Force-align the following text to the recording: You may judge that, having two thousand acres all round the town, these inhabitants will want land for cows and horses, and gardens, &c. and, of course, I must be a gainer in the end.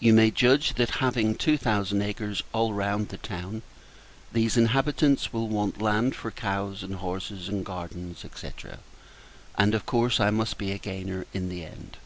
You 0.00 0.12
may 0.12 0.30
judge 0.30 0.74
that, 0.74 0.96
having 1.00 1.34
two 1.34 1.56
thousand 1.56 2.02
acres 2.02 2.42
all 2.52 2.74
round 2.74 3.08
the 3.08 3.16
town, 3.16 3.62
these 4.34 4.58
inhabitants 4.58 5.32
will 5.32 5.48
want 5.48 5.80
land 5.80 6.14
for 6.14 6.30
cows 6.30 6.82
and 6.82 6.96
horses, 6.96 7.48
and 7.48 7.64
gardens, 7.64 8.18
&c. 8.34 8.48
and, 9.56 9.74
of 9.74 9.86
course, 9.86 10.20
I 10.20 10.28
must 10.28 10.58
be 10.58 10.72
a 10.72 10.78
gainer 10.78 11.24
in 11.32 11.48
the 11.48 11.64
end. 11.64 11.96